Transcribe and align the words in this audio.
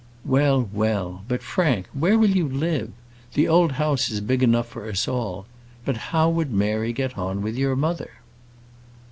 "Well, 0.25 0.67
well! 0.73 1.21
But, 1.27 1.43
Frank, 1.43 1.85
where 1.93 2.17
will 2.17 2.31
you 2.31 2.49
live? 2.49 2.91
The 3.35 3.47
old 3.47 3.73
house 3.73 4.09
is 4.09 4.19
big 4.19 4.41
enough 4.41 4.67
for 4.67 4.89
us 4.89 5.07
all. 5.07 5.45
But 5.85 5.95
how 6.09 6.27
would 6.27 6.51
Mary 6.51 6.91
get 6.91 7.19
on 7.19 7.43
with 7.43 7.55
your 7.55 7.75
mother?" 7.75 8.09